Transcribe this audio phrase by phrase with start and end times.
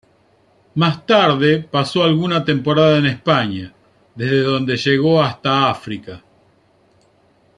[0.73, 3.71] Más tarde, pasó alguna temporada en España,
[4.15, 6.23] desde donde llegó hasta África.